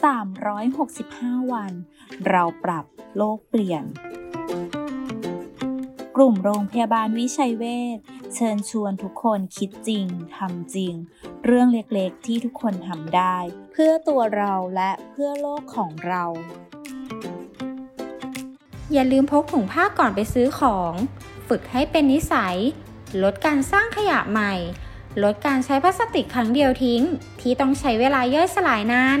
[0.00, 1.72] 365 วัน
[2.28, 2.84] เราปรับ
[3.16, 3.84] โลกเปลี่ยน
[6.16, 7.64] กลุ่มโรงพยาบาลวิชัยเว
[7.96, 7.98] ช
[8.34, 10.94] เชิญชวนทุกคนคิดจริงทำจริง
[11.44, 13.36] เรื่องเล็กๆที่ทุกคนทำได้
[13.72, 16.24] เพื่อตัวเราและเพื่อโลกของเรา
[18.92, 20.92] อย่าลืมพกถุงผ้าก่อนไปซื้อของ
[21.48, 22.56] ฝึกให้เป็นนิสัย
[23.22, 24.54] ลดการสร้างขยะใหม่
[25.22, 27.02] ลดการใช้พลาสติกครั้งเดียวทิ้ง
[27.40, 29.20] ที่ต้องใช้เวลาย่อยสลายนาน